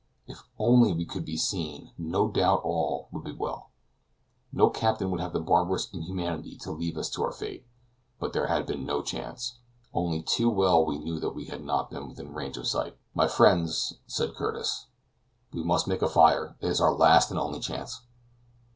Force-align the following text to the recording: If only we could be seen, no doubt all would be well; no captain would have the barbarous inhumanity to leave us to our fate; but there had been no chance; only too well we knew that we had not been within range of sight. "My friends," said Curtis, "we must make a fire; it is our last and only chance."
If 0.25 0.41
only 0.57 0.93
we 0.93 1.05
could 1.05 1.25
be 1.25 1.37
seen, 1.37 1.91
no 1.95 2.27
doubt 2.27 2.63
all 2.63 3.07
would 3.11 3.23
be 3.23 3.33
well; 3.33 3.69
no 4.51 4.71
captain 4.71 5.11
would 5.11 5.19
have 5.21 5.31
the 5.31 5.39
barbarous 5.39 5.93
inhumanity 5.93 6.57
to 6.61 6.71
leave 6.71 6.97
us 6.97 7.07
to 7.11 7.21
our 7.21 7.31
fate; 7.31 7.67
but 8.19 8.33
there 8.33 8.47
had 8.47 8.65
been 8.65 8.83
no 8.83 9.03
chance; 9.03 9.59
only 9.93 10.23
too 10.23 10.49
well 10.49 10.83
we 10.83 10.97
knew 10.97 11.19
that 11.19 11.35
we 11.35 11.45
had 11.45 11.63
not 11.63 11.91
been 11.91 12.07
within 12.09 12.33
range 12.33 12.57
of 12.57 12.67
sight. 12.67 12.97
"My 13.13 13.27
friends," 13.27 13.99
said 14.07 14.33
Curtis, 14.33 14.87
"we 15.53 15.61
must 15.61 15.87
make 15.87 16.01
a 16.01 16.09
fire; 16.09 16.57
it 16.61 16.67
is 16.69 16.81
our 16.81 16.95
last 16.95 17.29
and 17.29 17.39
only 17.39 17.59
chance." 17.59 18.01